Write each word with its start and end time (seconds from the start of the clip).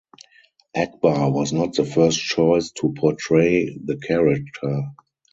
Akbar 0.75 1.29
was 1.29 1.53
not 1.53 1.75
the 1.75 1.85
first 1.85 2.19
choice 2.19 2.71
to 2.71 2.91
portray 2.91 3.77
the 3.77 3.97
character. 3.97 4.85